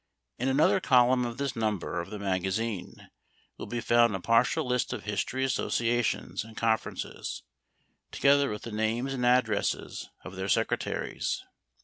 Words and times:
In 0.39 0.47
another 0.49 0.79
column 0.79 1.25
of 1.25 1.37
this 1.37 1.55
number 1.55 2.01
of 2.01 2.09
the 2.09 2.17
MAGAZINE 2.17 3.11
will 3.59 3.67
be 3.67 3.79
found 3.79 4.15
a 4.15 4.19
partial 4.19 4.65
list 4.65 4.93
of 4.93 5.03
history 5.03 5.43
associations 5.43 6.43
and 6.43 6.57
conferences, 6.57 7.43
together 8.11 8.49
with 8.49 8.63
the 8.63 8.71
names 8.71 9.13
and 9.13 9.23
addresses 9.23 10.09
of 10.25 10.35
their 10.37 10.49
secretaries. 10.49 11.43